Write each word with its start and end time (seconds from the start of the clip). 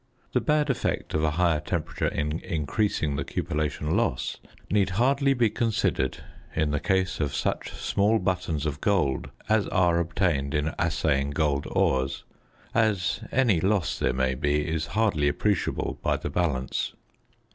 The 0.33 0.41
bad 0.41 0.71
effect 0.71 1.13
of 1.13 1.23
a 1.23 1.29
higher 1.29 1.59
temperature 1.59 2.07
in 2.07 2.39
increasing 2.39 3.17
the 3.17 3.23
cupellation 3.23 3.95
loss 3.95 4.37
need 4.71 4.89
hardly 4.97 5.35
be 5.35 5.51
considered 5.51 6.17
in 6.55 6.71
the 6.71 6.79
case 6.79 7.19
of 7.19 7.35
such 7.35 7.69
small 7.73 8.17
buttons 8.17 8.65
of 8.65 8.81
gold 8.81 9.29
as 9.47 9.67
are 9.67 9.99
obtained 9.99 10.55
in 10.55 10.73
assaying 10.79 11.29
gold 11.35 11.67
ores, 11.69 12.23
as 12.73 13.19
any 13.31 13.59
loss 13.59 13.99
there 13.99 14.11
may 14.11 14.33
be 14.33 14.67
is 14.67 14.87
hardly 14.97 15.27
appreciable 15.27 15.99
by 16.01 16.17
the 16.17 16.31
balance. 16.31 16.93